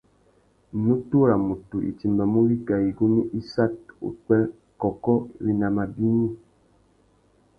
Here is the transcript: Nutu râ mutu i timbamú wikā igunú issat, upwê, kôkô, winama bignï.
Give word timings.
Nutu 0.81 1.17
râ 1.27 1.35
mutu 1.47 1.77
i 1.89 1.91
timbamú 1.99 2.39
wikā 2.47 2.75
igunú 2.89 3.21
issat, 3.39 3.75
upwê, 4.07 4.37
kôkô, 4.81 5.15
winama 5.43 5.83
bignï. 5.95 6.29